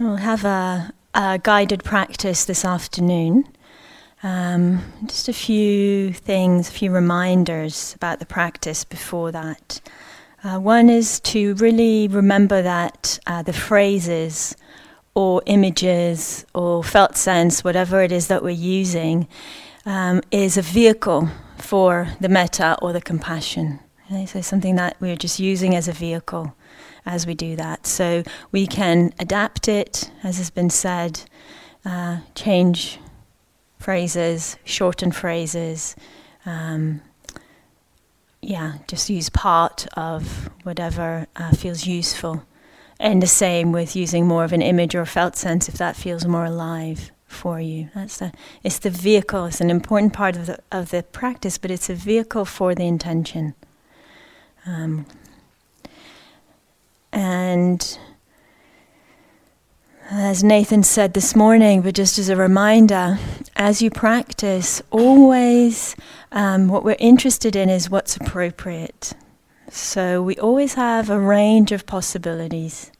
[0.00, 3.46] We'll have a, a guided practice this afternoon.
[4.24, 9.80] Um, just a few things, a few reminders about the practice before that.
[10.42, 14.56] Uh, one is to really remember that uh, the phrases
[15.14, 19.28] or images or felt sense, whatever it is that we're using,
[19.86, 23.78] um, is a vehicle for the metta or the compassion.
[24.06, 24.26] Okay?
[24.26, 26.56] So something that we're just using as a vehicle
[27.06, 27.86] as we do that.
[27.86, 31.22] So we can adapt it, as has been said,
[31.84, 32.98] uh, change
[33.78, 35.94] phrases, shorten phrases.
[36.46, 37.02] Um,
[38.40, 42.44] yeah, just use part of whatever uh, feels useful.
[43.00, 46.26] And the same with using more of an image or felt sense if that feels
[46.26, 47.90] more alive for you.
[47.94, 49.46] That's the it's the vehicle.
[49.46, 52.86] It's an important part of the of the practice, but it's a vehicle for the
[52.86, 53.54] intention.
[54.64, 55.06] Um,
[57.14, 57.98] and
[60.10, 63.18] as Nathan said this morning, but just as a reminder,
[63.56, 65.96] as you practice, always
[66.32, 69.14] um, what we're interested in is what's appropriate.
[69.70, 72.90] So we always have a range of possibilities.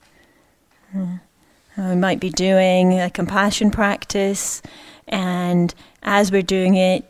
[0.96, 1.18] Uh,
[1.76, 4.62] we might be doing a compassion practice,
[5.08, 7.04] and as we're doing it,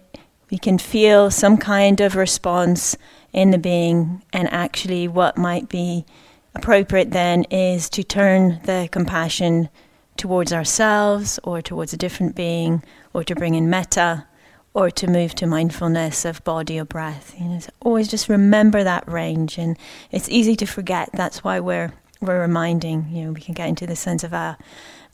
[0.51, 2.97] we can feel some kind of response
[3.33, 6.07] in the being, and actually, what might be
[6.55, 9.69] appropriate then is to turn the compassion
[10.17, 14.27] towards ourselves or towards a different being or to bring in metta
[14.73, 17.35] or to move to mindfulness of body or breath.
[17.39, 19.77] You know, so always just remember that range and
[20.11, 21.11] it's easy to forget.
[21.13, 24.57] That's why we're we're reminding, you know, we can get into the sense of uh,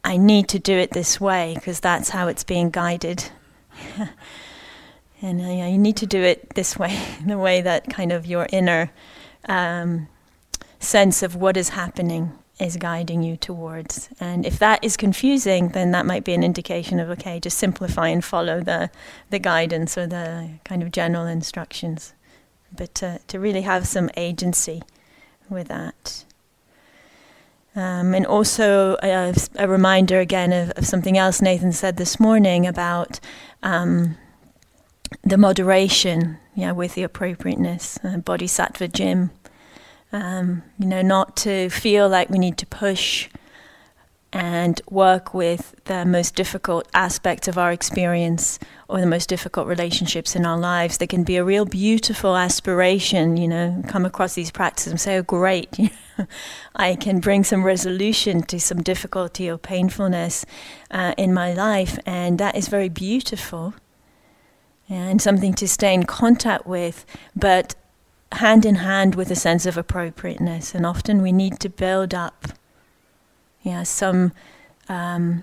[0.05, 3.31] I need to do it this way because that's how it's being guided.
[5.23, 8.27] and uh, yeah, you need to do it this way, the way that kind of
[8.27, 8.91] your inner
[9.49, 10.09] um,
[10.81, 14.09] sense of what is happening is guiding you towards.
[14.19, 18.09] And if that is confusing, then that might be an indication of okay, just simplify
[18.09, 18.91] and follow the
[19.31, 22.13] the guidance or the kind of general instructions.
[22.77, 24.83] But to, to really have some agency
[25.49, 26.25] with that.
[27.75, 32.67] Um, and also a, a reminder again of, of, something else Nathan said this morning
[32.67, 33.21] about
[33.63, 34.17] um,
[35.23, 39.31] the moderation, yeah, with the appropriateness, uh, bodhisattva gym
[40.13, 43.29] um, you know, not to feel like we need to push
[44.33, 50.37] and work with the most difficult aspects of our experience or the most difficult relationships
[50.37, 50.99] in our lives.
[50.99, 55.19] There can be a real beautiful aspiration, you know, come across these practices and say,
[55.19, 55.77] oh, great,
[56.77, 60.47] I can bring some resolution to some difficulty or painfulness
[60.93, 61.99] uh, in my life.
[62.07, 63.75] And that is very beautiful
[64.89, 67.05] and something to stay in contact with.
[67.35, 67.75] But
[68.33, 70.75] hand in hand with a sense of appropriateness.
[70.75, 72.47] And often we need to build up
[73.63, 74.33] yeah, some,
[74.89, 75.43] um,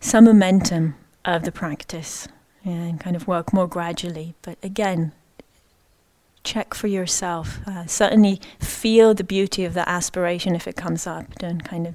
[0.00, 2.28] some momentum of the practice
[2.64, 4.34] yeah, and kind of work more gradually.
[4.42, 5.12] But again,
[6.42, 7.60] check for yourself.
[7.66, 11.34] Uh, certainly feel the beauty of that aspiration if it comes up.
[11.38, 11.94] Don't kind of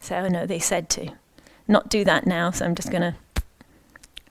[0.00, 1.10] say, oh no, they said to.
[1.66, 3.14] Not do that now, so I'm just going to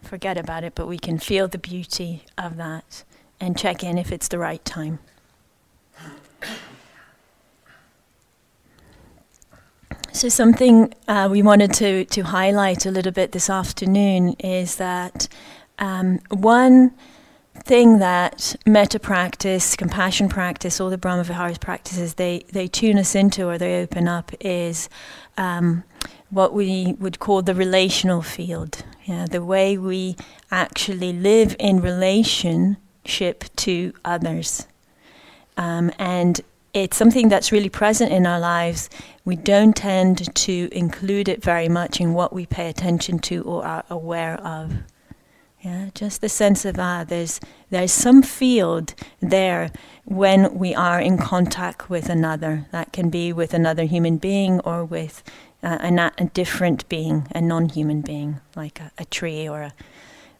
[0.02, 3.04] forget about it, but we can feel the beauty of that
[3.44, 5.00] and check in if it's the right time.
[10.14, 15.28] So, something uh, we wanted to, to highlight a little bit this afternoon is that
[15.80, 16.94] um, one
[17.56, 23.16] thing that metta practice, compassion practice, all the Brahma Viharas practices, they, they tune us
[23.16, 24.88] into or they open up is
[25.36, 25.84] um,
[26.30, 28.84] what we would call the relational field.
[29.06, 30.16] Yeah, the way we
[30.52, 34.68] actually live in relation ship to others.
[35.58, 36.42] Um, and
[36.74, 38.90] it's something that's really present in our lives.
[39.26, 43.66] We don't tend to include it very much in what we pay attention to or
[43.66, 44.78] are aware of.
[45.62, 49.72] Yeah, just the sense of ah, there's there's some field there
[50.04, 52.66] when we are in contact with another.
[52.72, 55.24] That can be with another human being or with
[55.64, 59.74] uh, a, a, different being, a non-human being, like a, a tree or a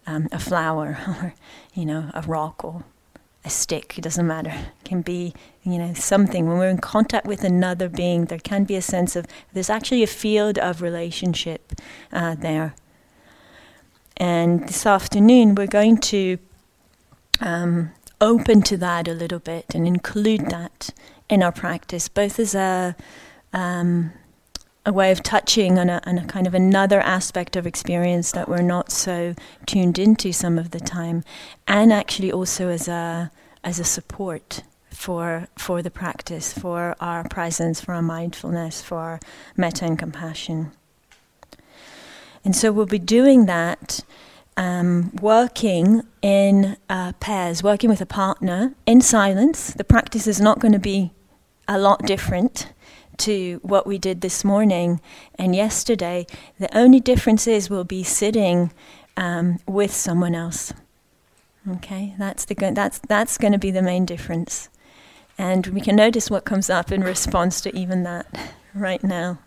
[0.08, 1.34] um, a flower or
[1.74, 2.84] you know a rock or
[3.46, 5.34] a stick it doesn't matter it can be
[5.64, 6.48] you know something.
[6.48, 10.04] When we're in contact with another being there can be a sense of there's actually
[10.04, 11.74] a field of relationship
[12.12, 12.76] uh, there.
[14.18, 16.38] And this afternoon we're going to
[17.40, 17.92] um,
[18.22, 20.90] open to that a little bit and include that
[21.30, 22.96] in our practice both as a
[23.54, 24.12] um,
[24.86, 28.50] a way of touching on a, on a kind of another aspect of experience that
[28.50, 29.34] we're not so
[29.66, 31.24] tuned into some of the time,
[31.68, 33.32] and actually also as a
[33.64, 39.20] as a support for for the practice, for our presence, for our mindfulness, for our
[39.56, 40.72] metta and compassion.
[42.46, 44.02] And so we'll be doing that,
[44.58, 49.74] um, working in uh, pairs, working with a partner in silence.
[49.74, 51.12] The practice is not going to be
[51.70, 52.74] a lot different
[53.24, 55.00] to what we did this morning
[55.36, 56.28] and yesterday.
[56.60, 58.72] The only difference is we'll be sitting
[59.16, 60.74] um, with someone else.
[61.70, 64.68] Okay, that's the go- that's that's going to be the main difference,
[65.38, 68.28] and we can notice what comes up in response to even that
[68.76, 69.40] right now.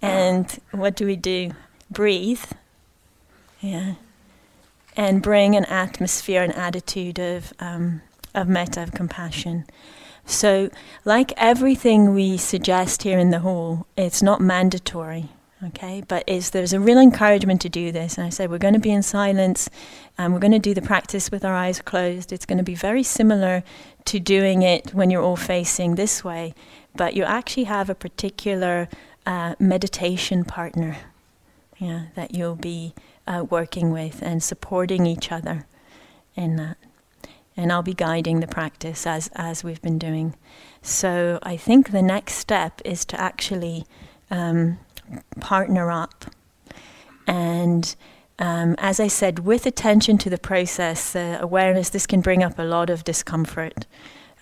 [0.00, 1.52] And what do we do?
[1.90, 2.44] Breathe,
[3.60, 3.94] yeah,
[4.96, 8.00] and bring an atmosphere, an attitude of um,
[8.34, 9.66] of metta, of compassion.
[10.32, 10.70] So,
[11.04, 15.30] like everything we suggest here in the hall, it's not mandatory
[15.68, 16.02] okay?
[16.06, 18.16] But is there's a real encouragement to do this.
[18.16, 19.70] And i said we're going to be in silence
[20.18, 22.32] and we're going to do the practice with our eyes closed.
[22.32, 23.62] It's going to be very similar
[24.06, 26.54] to doing it when you're all facing this way.
[26.94, 28.88] But you actually have a particular
[29.24, 30.96] uh, meditation partner
[31.78, 32.92] yeah that you'll be
[33.26, 35.64] uh, working with and supporting each other
[36.34, 36.76] in that
[37.56, 40.34] and I'll be guiding the practice as as we've been doing.
[40.82, 43.86] So I think the next step is to actually
[44.30, 44.78] um,
[45.40, 46.26] partner up.
[47.26, 47.94] And
[48.38, 52.58] um, as I said, with attention to the process, uh, awareness, this can bring up
[52.58, 53.86] a lot of discomfort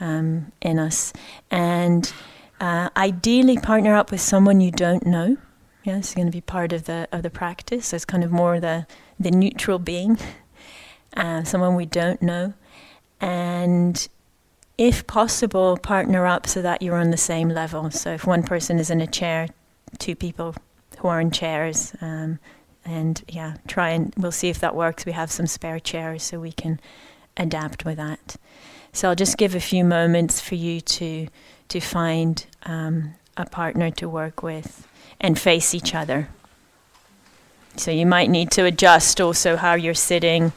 [0.00, 1.12] um, in us.
[1.50, 2.10] And
[2.60, 5.36] uh, ideally, partner up with someone you don't know.
[5.84, 7.86] Yeah, it's going to be part of the of the practice.
[7.86, 8.86] So it's kind of more the
[9.18, 10.18] the neutral being,
[11.16, 12.54] uh, someone we don't know,
[13.20, 14.08] and
[14.78, 17.90] if possible, partner up so that you're on the same level.
[17.90, 19.48] So if one person is in a chair,
[19.98, 20.54] two people
[20.98, 21.92] who are in chairs.
[22.00, 22.38] Um,
[22.84, 25.04] and yeah, try and we'll see if that works.
[25.04, 26.80] We have some spare chairs so we can
[27.36, 28.36] adapt with that.
[28.92, 31.28] So I'll just give a few moments for you to
[31.68, 34.88] to find um, a partner to work with
[35.20, 36.28] and face each other.
[37.76, 40.52] So you might need to adjust also how you're sitting.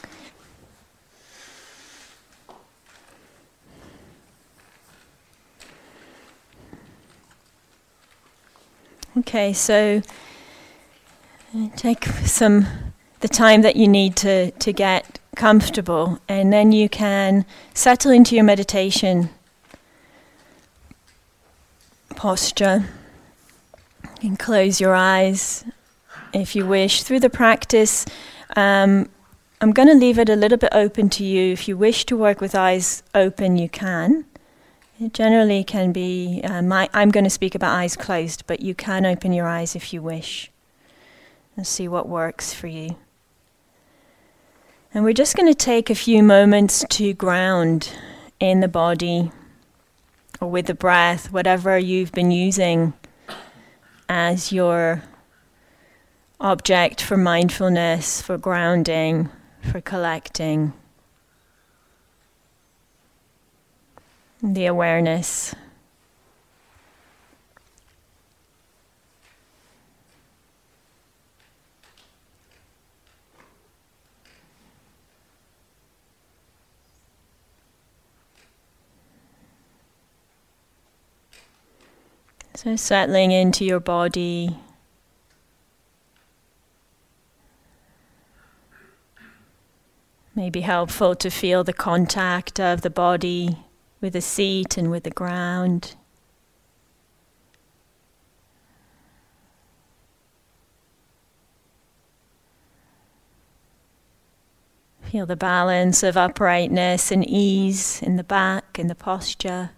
[9.15, 10.01] Okay, so
[11.75, 12.65] take some
[13.19, 18.36] the time that you need to, to get comfortable, and then you can settle into
[18.36, 19.30] your meditation
[22.15, 22.86] posture.
[24.21, 25.63] You can close your eyes
[26.33, 27.04] if you wish.
[27.04, 28.06] Through the practice,
[28.56, 29.07] um,
[29.62, 31.54] I'm going to leave it a little bit open to you.
[31.54, 34.25] If you wish to work with eyes open, you can.
[35.04, 38.74] It generally can be, um, I, I'm going to speak about eyes closed, but you
[38.74, 40.50] can open your eyes if you wish
[41.58, 42.96] and see what works for you.
[44.94, 47.92] And we're just going to take a few moments to ground
[48.40, 49.34] in the body
[50.40, 52.94] or with the breath, whatever you've been using
[54.08, 55.04] as your
[56.40, 59.30] object for mindfulness, for grounding,
[59.70, 60.72] for collecting.
[64.45, 65.56] The awareness.
[82.56, 84.57] So, settling into your body.
[90.36, 93.62] May be helpful to feel the contact of the body
[94.03, 95.95] with the seat and with the ground.
[105.03, 109.72] Feel the balance of uprightness and ease in the back in the posture.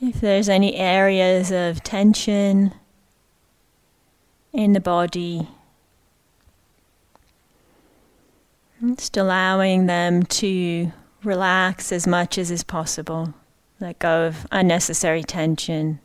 [0.00, 2.72] If there's any areas of tension
[4.52, 5.48] in the body,
[8.92, 13.34] just allowing them to relax as much as is possible,
[13.80, 16.00] let go of unnecessary tension.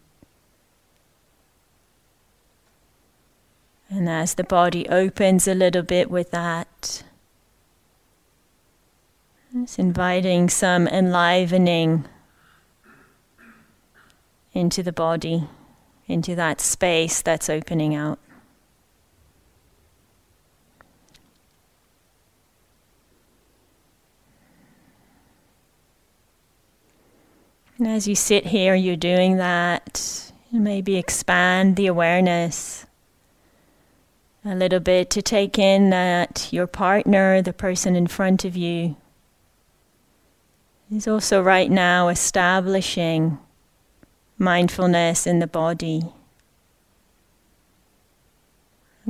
[3.90, 7.04] And as the body opens a little bit with that,
[9.56, 12.06] it's inviting some enlivening
[14.54, 15.48] into the body,
[16.08, 18.20] into that space that's opening out.
[27.80, 30.34] And as you sit here, you're doing that.
[30.52, 32.86] Maybe expand the awareness
[34.44, 38.98] a little bit to take in that your partner, the person in front of you,
[40.92, 43.38] is also right now establishing
[44.38, 46.02] mindfulness in the body,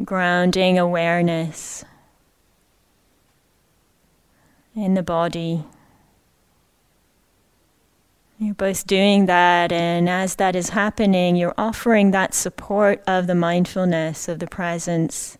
[0.03, 1.85] grounding awareness
[4.75, 5.63] in the body.
[8.41, 13.35] You're both doing that, and as that is happening, you're offering that support of the
[13.35, 15.37] mindfulness of the presence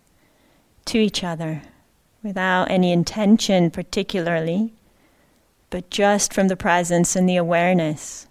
[0.84, 1.62] to each other
[2.22, 4.74] without any intention, particularly,
[5.70, 8.28] but just from the presence and the awareness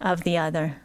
[0.00, 0.78] of the other.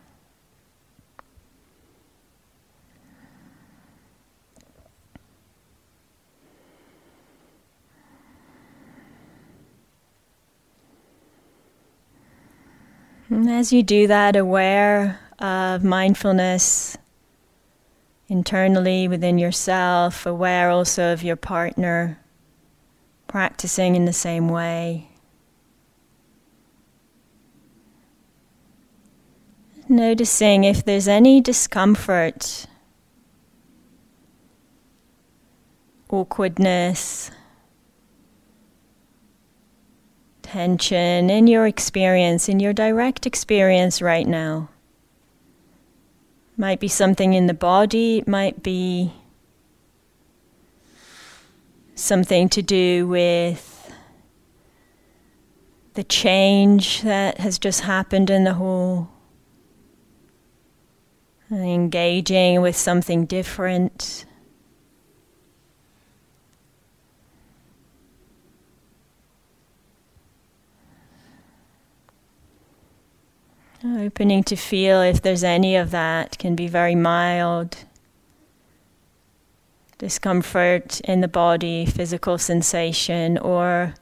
[13.47, 16.97] And as you do that, aware of mindfulness
[18.27, 22.19] internally within yourself, aware also of your partner,
[23.27, 25.07] practicing in the same way.
[29.87, 32.67] Noticing if there's any discomfort,
[36.09, 37.31] awkwardness,
[40.47, 44.69] tension in your experience, in your direct experience right now.
[46.55, 49.11] Might be something in the body, might be
[51.95, 53.91] something to do with
[55.95, 59.09] the change that has just happened in the whole,
[61.51, 64.26] engaging with something different.
[73.85, 77.77] Opening to feel if there's any of that can be very mild.
[79.99, 83.93] Discomfort in the body, physical sensation, or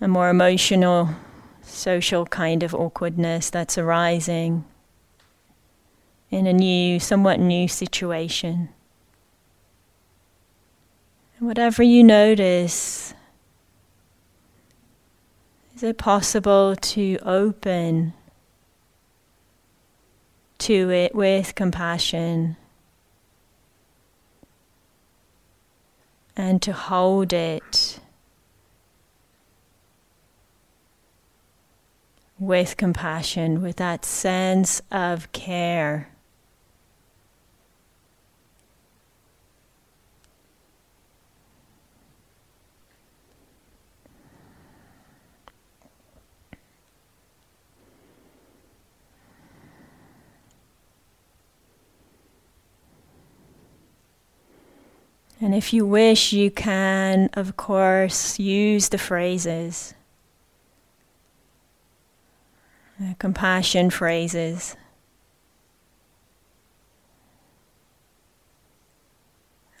[0.00, 1.08] a more emotional,
[1.62, 4.64] social kind of awkwardness that's arising
[6.30, 8.68] in a new, somewhat new situation.
[11.40, 13.14] Whatever you notice,
[15.74, 18.12] is it possible to open
[20.58, 22.56] to it with compassion
[26.36, 28.00] and to hold it
[32.38, 36.10] with compassion, with that sense of care.
[55.40, 59.94] And if you wish, you can, of course, use the phrases,
[62.98, 64.76] the compassion phrases.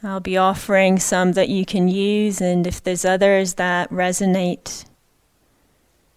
[0.00, 4.84] I'll be offering some that you can use, and if there's others that resonate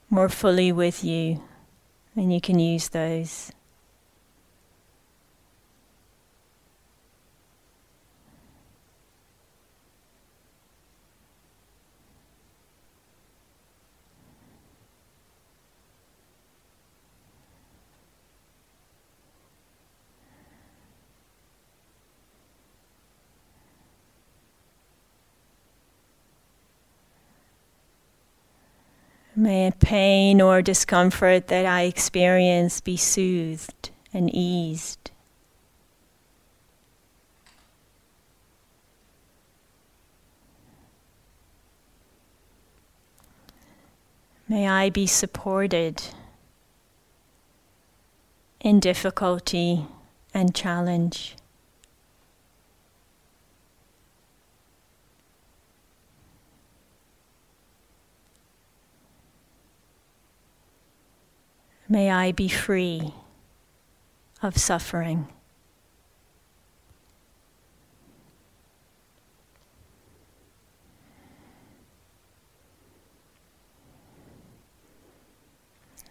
[0.08, 1.42] more fully with you,
[2.16, 3.52] then you can use those.
[29.42, 35.10] May pain or discomfort that I experience be soothed and eased.
[44.48, 46.04] May I be supported
[48.60, 49.88] in difficulty
[50.36, 51.36] and challenge.
[61.92, 63.14] May I be free
[64.42, 65.28] of suffering.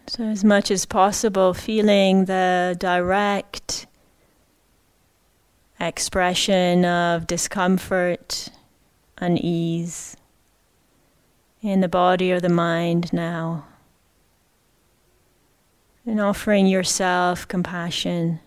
[0.07, 3.87] So, as much as possible, feeling the direct
[5.81, 8.51] expression of discomfort,
[9.17, 10.15] unease
[11.63, 13.65] in the body or the mind now
[16.11, 18.41] and offering yourself compassion.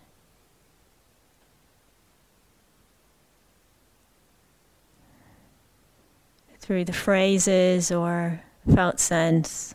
[6.60, 8.42] Through the phrases or
[8.74, 9.74] felt sense,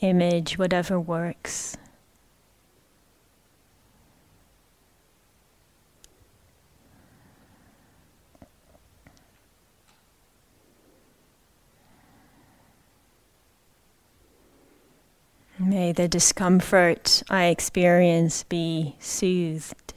[0.00, 1.76] image, whatever works.
[15.60, 19.92] May the discomfort I experience be soothed.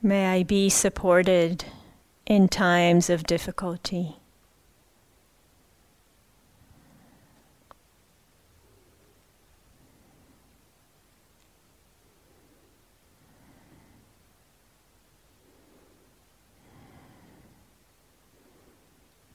[0.00, 1.64] May I be supported
[2.24, 4.19] in times of difficulty.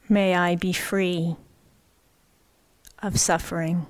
[0.07, 1.35] May I be free
[3.01, 3.87] of suffering.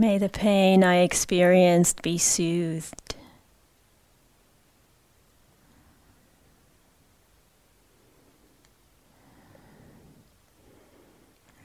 [0.00, 3.16] May the pain I experienced be soothed.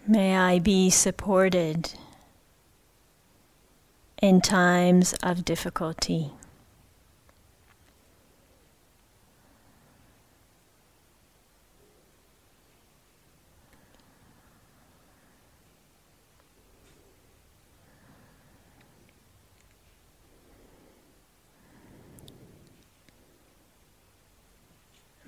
[0.06, 1.94] May I be supported
[4.22, 6.34] in times of difficulty.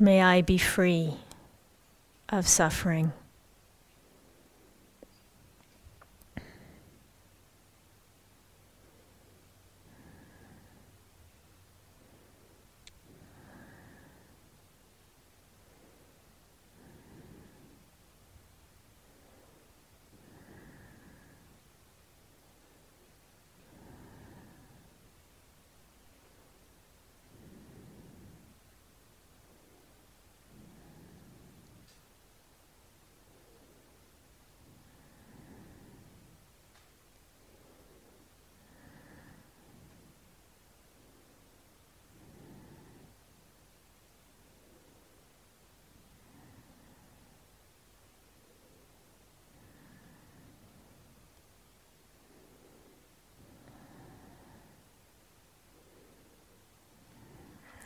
[0.07, 1.15] May I be free
[2.29, 3.11] of suffering.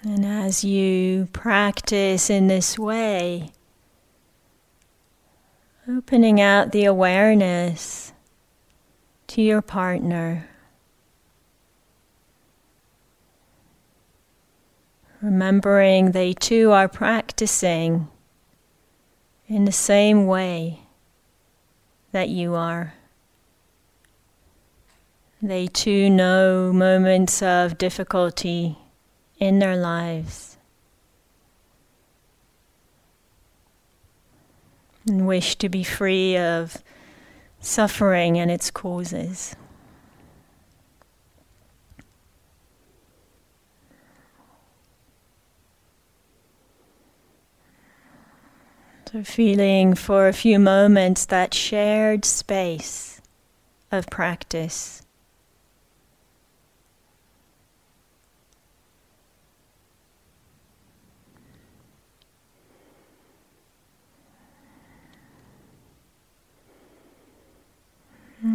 [0.04, 3.52] And as you practice in this way,
[5.88, 8.12] opening out the awareness
[9.28, 10.50] to your partner,
[15.22, 18.08] remembering they too are practicing
[19.48, 20.80] in the same way
[22.12, 22.96] that you are.
[25.44, 28.80] They too know moments of difficulty
[29.42, 30.56] in their lives
[35.08, 36.84] and wish to be free of
[37.60, 39.56] suffering and its causes.
[49.12, 53.20] So, feeling for a few moments that shared space
[53.92, 55.02] of practice.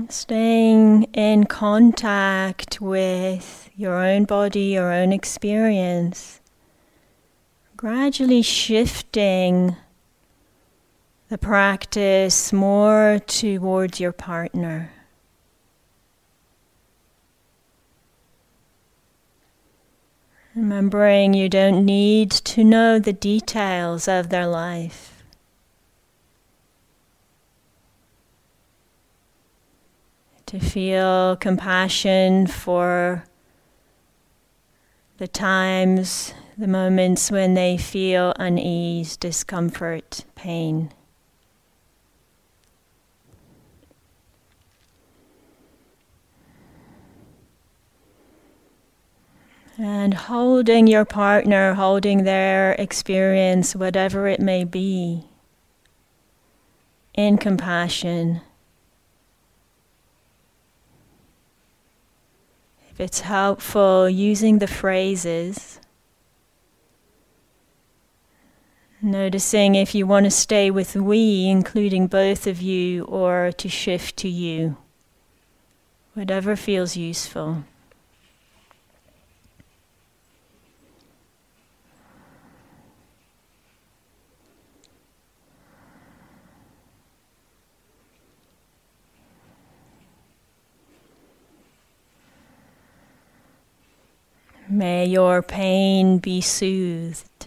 [0.09, 6.41] Staying in contact with your own body, your own experience,
[7.77, 9.77] gradually shifting
[11.29, 14.91] the practice more towards your partner.
[20.57, 25.16] Remembering you don't need to know the details of their life.
[30.47, 33.25] To feel compassion for
[35.19, 40.93] the times, the moments when they feel unease, discomfort, pain.
[49.77, 55.25] And holding your partner, holding their experience, whatever it may be,
[57.15, 58.43] in compassion.
[62.97, 65.79] If it's helpful, using the phrases.
[69.03, 74.17] Noticing if you want to stay with we, including both of you, or to shift
[74.21, 74.79] to you.
[76.15, 77.65] Whatever feels useful.
[94.77, 97.47] May your pain be soothed.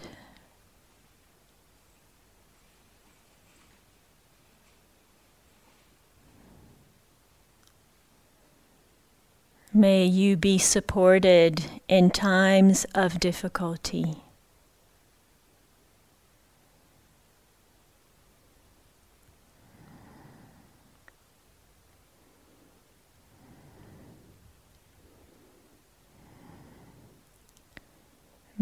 [9.72, 14.24] May you be supported in times of difficulty.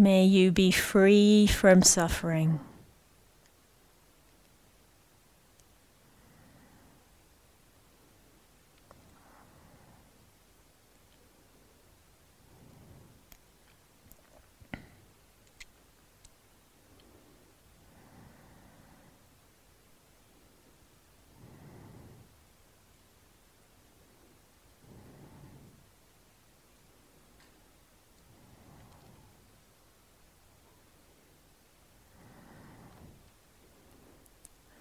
[0.07, 2.61] May you be free from suffering.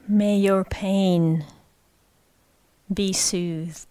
[0.08, 1.44] May your pain
[2.92, 3.88] be soothed.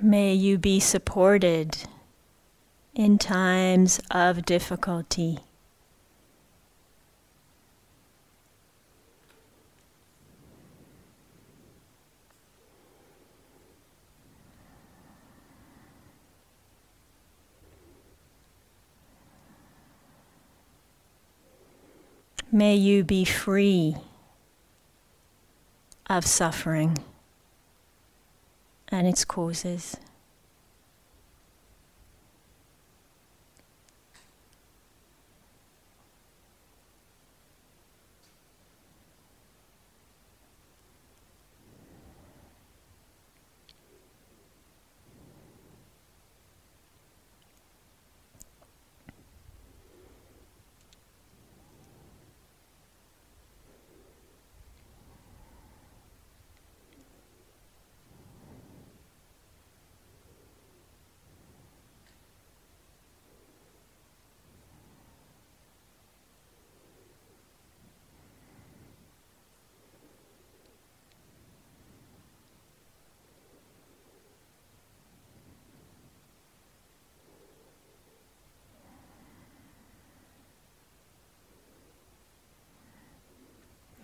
[0.00, 1.78] May you be supported
[2.96, 5.38] in times of difficulty.
[22.54, 23.96] May you be free
[26.06, 26.98] of suffering
[28.88, 29.96] and its causes.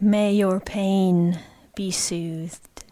[0.00, 1.40] May your pain
[1.74, 2.84] be soothed.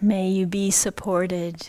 [0.00, 1.68] May you be supported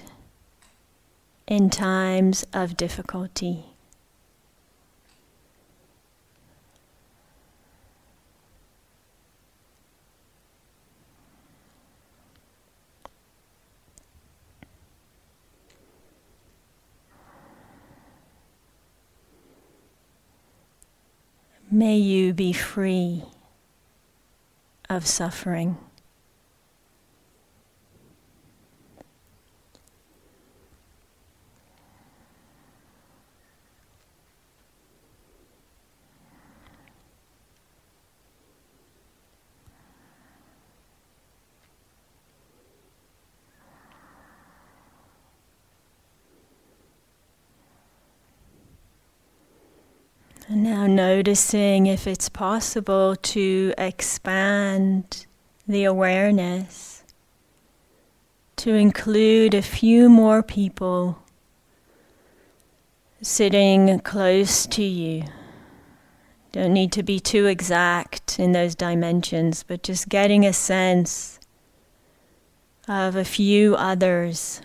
[1.47, 3.68] in times of difficulty.
[21.80, 23.24] May you be free
[24.89, 25.78] of suffering.
[50.50, 55.28] And now noticing if it's possible to expand
[55.68, 57.04] the awareness
[58.56, 61.20] to include a few more people
[63.22, 65.26] sitting close to you.
[66.52, 71.40] Don't need to be too exact in those dimensions, but just getting a sense
[72.88, 74.62] of a few others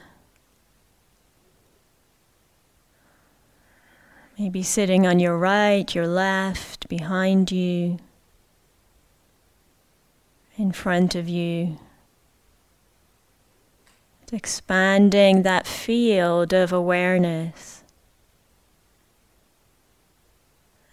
[4.39, 7.99] Maybe sitting on your right, your left, behind you,
[10.57, 11.79] in front of you.
[14.33, 17.85] Expanding that field of awareness.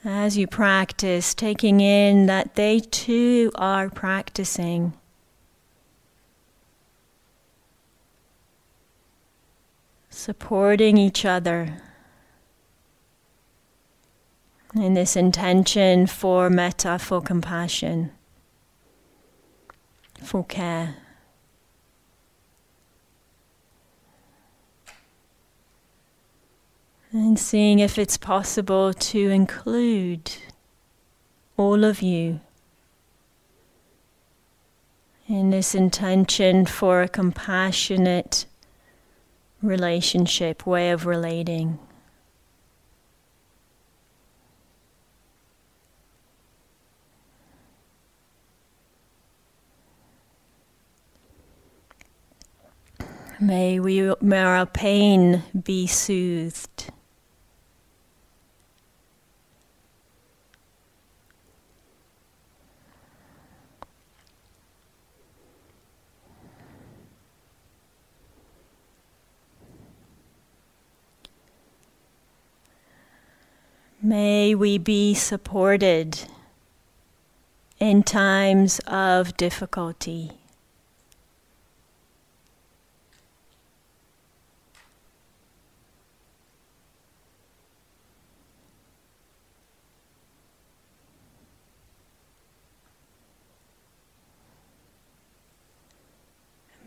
[0.06, 4.94] As you practice, taking in that they too are practicing.
[10.12, 11.82] Supporting each other
[14.76, 18.12] in this intention for metta, for compassion,
[20.22, 20.96] for care.
[27.12, 30.32] And seeing if it's possible to include
[31.58, 32.40] all of you
[35.28, 38.46] in this intention for a compassionate
[39.62, 41.80] relationship, way of relating.
[53.44, 56.92] May, we, may our pain be soothed.
[74.04, 76.26] May we be supported
[77.80, 80.41] in times of difficulty.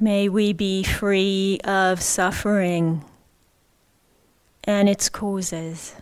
[0.04, 3.06] May we be free of suffering
[4.64, 5.94] and its causes.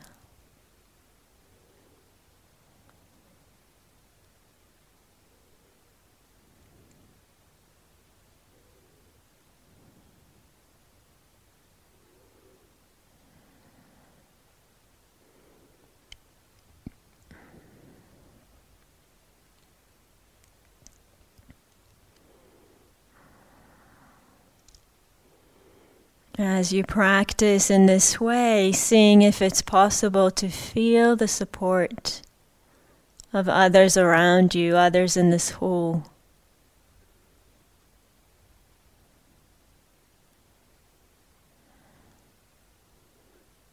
[26.54, 32.20] As you practice in this way, seeing if it's possible to feel the support
[33.32, 36.04] of others around you, others in this hall.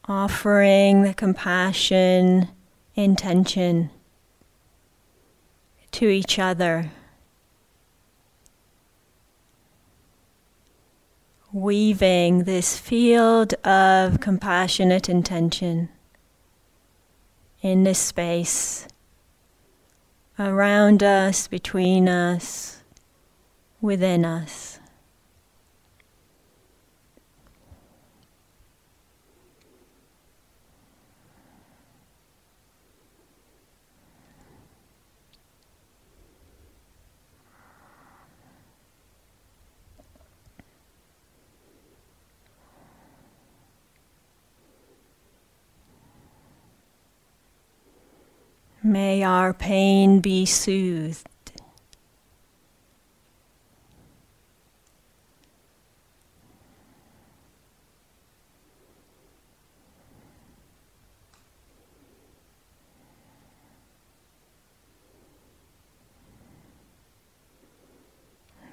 [0.08, 2.48] Offering the compassion,
[2.96, 3.89] intention
[5.92, 6.92] to each other.
[11.51, 15.89] Weaving this field of compassionate intention
[17.62, 18.88] in this space
[20.38, 22.81] around us, between us,
[23.81, 24.79] within us.
[48.89, 51.28] May our pain be soothed.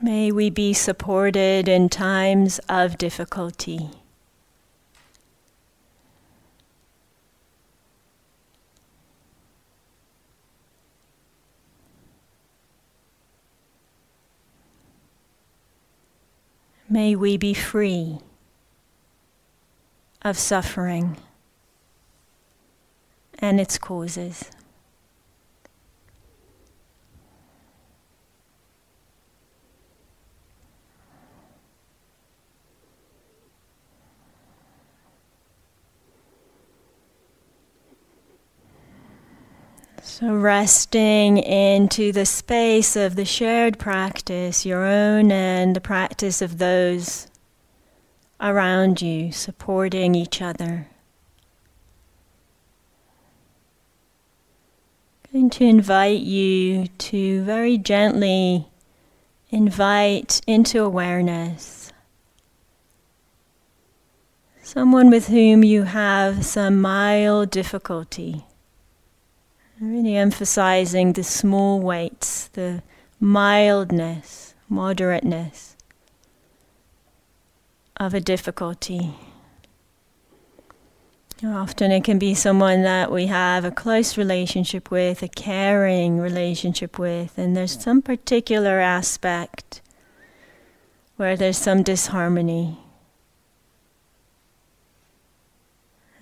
[0.00, 3.90] May we be supported in times of difficulty.
[16.96, 18.20] May we be free
[20.22, 21.18] of suffering
[23.38, 24.50] and its causes.
[40.18, 46.56] So, resting into the space of the shared practice, your own and the practice of
[46.56, 47.26] those
[48.40, 50.88] around you, supporting each other.
[55.30, 58.68] Going to invite you to very gently
[59.50, 61.92] invite into awareness
[64.62, 68.45] someone with whom you have some mild difficulty.
[69.80, 72.82] Really emphasizing the small weights, the
[73.20, 75.76] mildness, moderateness
[77.98, 79.14] of a difficulty.
[81.44, 86.98] Often it can be someone that we have a close relationship with, a caring relationship
[86.98, 89.82] with, and there's some particular aspect
[91.16, 92.78] where there's some disharmony.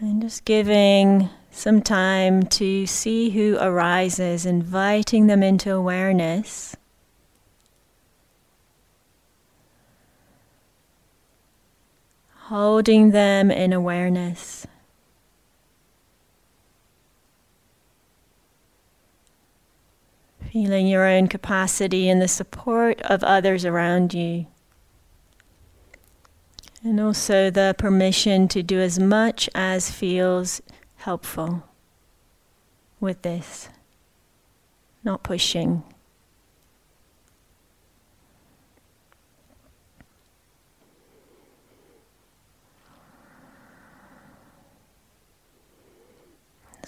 [0.00, 6.76] And just giving some time to see who arises, inviting them into awareness.
[12.34, 14.66] Holding them in awareness.
[20.50, 24.46] Feeling your own capacity and the support of others around you.
[26.82, 30.60] And also the permission to do as much as feels
[30.96, 31.64] helpful
[33.00, 33.68] with this,
[35.02, 35.82] not pushing.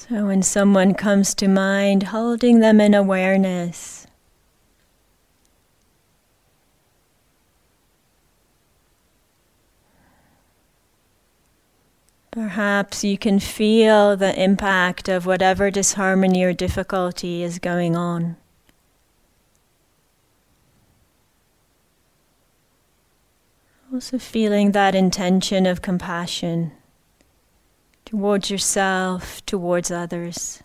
[0.09, 3.96] So, when someone comes to mind, holding them in awareness.
[12.37, 18.37] Perhaps you can feel the impact of whatever disharmony or difficulty is going on.
[23.91, 26.73] Also, feeling that intention of compassion
[28.05, 30.63] towards yourself, towards others.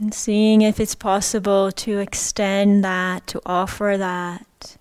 [0.00, 4.76] And seeing if it's possible to extend that, to offer that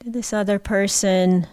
[0.00, 1.46] to this other person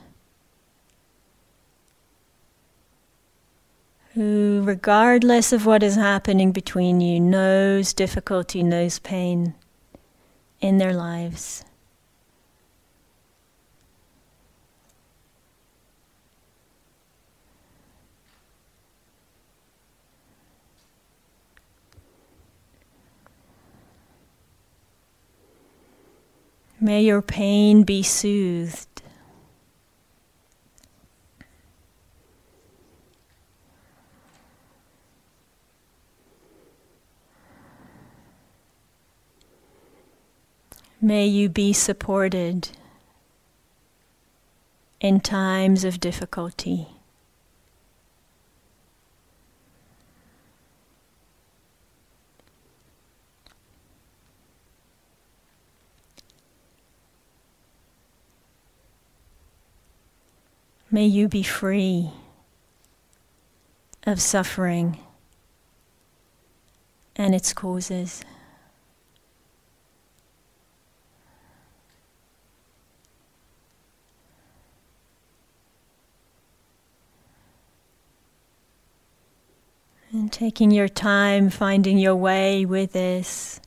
[4.14, 9.56] who, regardless of what is happening between you, knows difficulty, knows pain
[10.62, 11.66] in their lives.
[26.84, 29.02] May your pain be soothed.
[41.00, 42.68] May you be supported
[45.00, 46.93] in times of difficulty.
[60.94, 62.12] May you be free
[64.06, 65.00] of suffering
[67.16, 68.24] and its causes.
[80.12, 83.60] And taking your time, finding your way with this,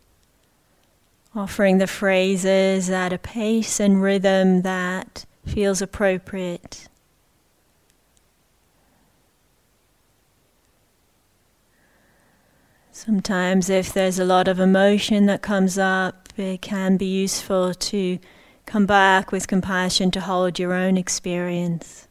[1.35, 6.87] offering the phrases at a pace and rhythm that feels appropriate.
[12.97, 18.19] Sometimes, if there's a lot of emotion that comes up, it can be useful to
[18.65, 22.09] come back with compassion to hold your own experience.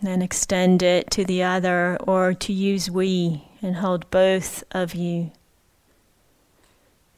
[0.00, 5.32] Then extend it to the other or to use we and hold both of you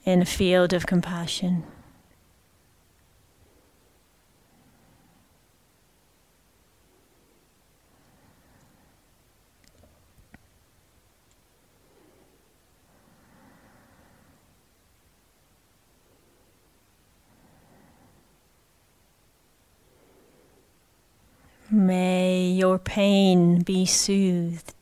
[0.04, 1.62] in a field of compassion.
[21.70, 24.74] May your pain be soothed.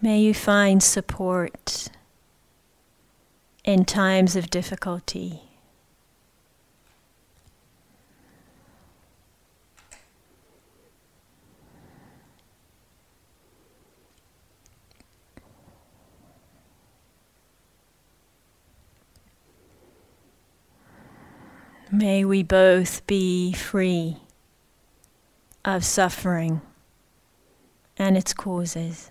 [0.00, 1.88] May you find support
[3.64, 5.47] in times of difficulty.
[21.98, 24.18] May we both be free
[25.64, 26.60] of suffering
[27.96, 29.10] and its causes.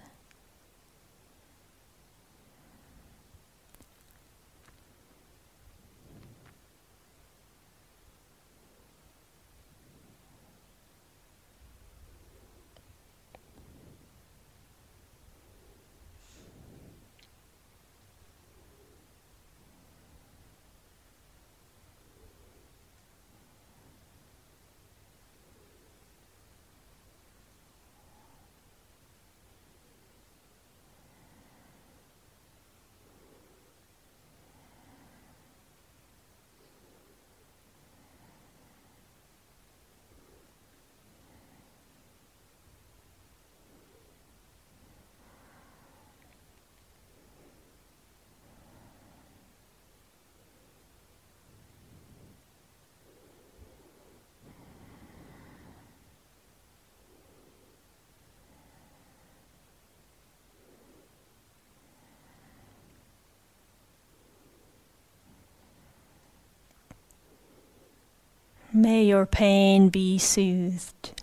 [68.77, 71.19] May your pain be soothed.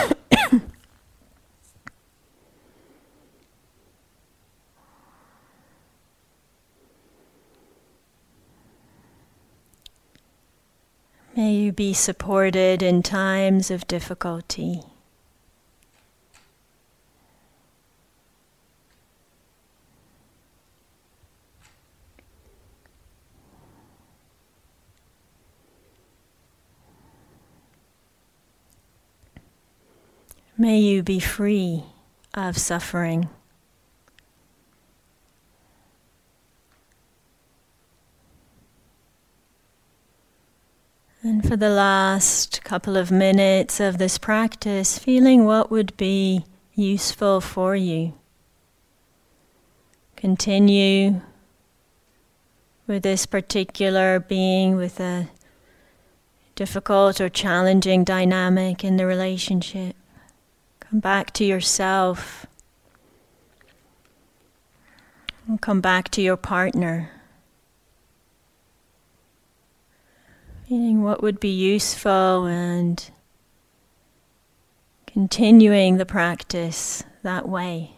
[11.35, 14.92] May you be supported in times of difficulty.
[30.63, 31.83] May you be free
[32.35, 33.29] of suffering.
[41.21, 46.45] And for the last couple of minutes of this practice, feeling what would be
[46.77, 48.15] useful for you.
[50.15, 51.23] Continue
[52.87, 55.29] with this particular being with a
[56.55, 59.97] difficult or challenging dynamic in the relationship.
[60.93, 62.45] Come back to yourself.
[65.49, 67.09] And come back to your partner.
[70.69, 73.11] Feeling what would be useful and
[75.07, 77.93] continuing the practice that way.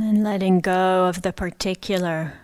[0.00, 2.34] And letting go of the particular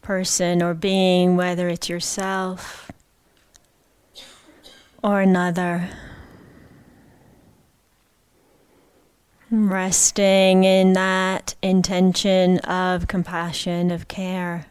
[0.00, 2.90] person or being, whether it's yourself
[5.04, 5.90] or another.
[9.50, 14.64] Resting in that intention of compassion, of care,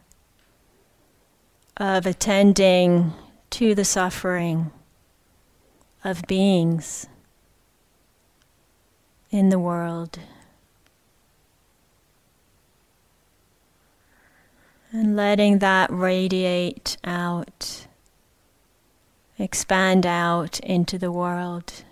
[1.78, 3.14] of attending
[3.52, 4.72] to the suffering
[6.04, 7.06] of beings
[9.30, 10.18] in the world.
[14.92, 17.88] And letting that radiate out,
[19.38, 21.84] expand out into the world.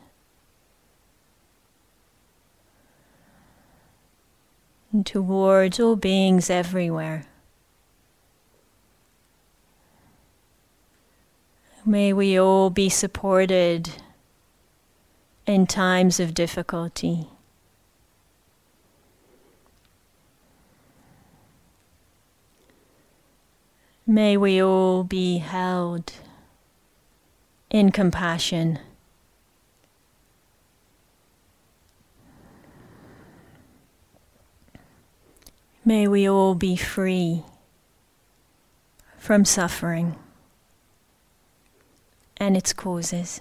[4.94, 7.28] And towards all beings everywhere.
[11.86, 13.90] May we all be supported
[15.46, 17.28] in times of difficulty.
[24.08, 26.14] May we all be held
[27.72, 28.78] in compassion.
[35.84, 37.46] May we all be free
[39.18, 40.16] from suffering
[42.38, 43.40] and its causes.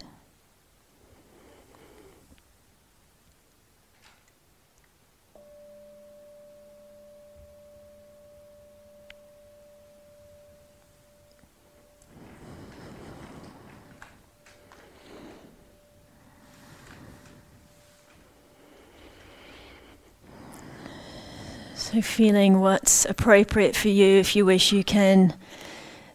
[21.95, 25.33] So, feeling what's appropriate for you, if you wish, you can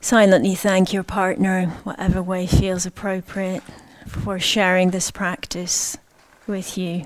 [0.01, 3.63] silently thank your partner, whatever way feels appropriate,
[4.05, 5.97] for sharing this practice
[6.47, 7.05] with you.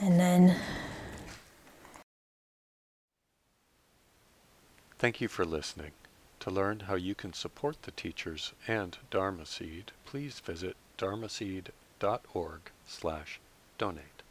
[0.00, 0.56] And then.
[4.98, 5.90] Thank you for listening.
[6.40, 13.40] To learn how you can support the teachers and Dharma Seed, please visit dharmaseed.org slash
[13.76, 14.21] donate.